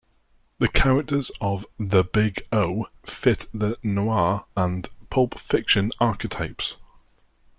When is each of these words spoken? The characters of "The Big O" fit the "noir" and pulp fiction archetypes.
The 0.57 0.67
characters 0.67 1.29
of 1.41 1.63
"The 1.79 2.03
Big 2.03 2.47
O" 2.51 2.87
fit 3.03 3.45
the 3.53 3.77
"noir" 3.83 4.45
and 4.57 4.89
pulp 5.11 5.37
fiction 5.39 5.91
archetypes. 5.99 6.75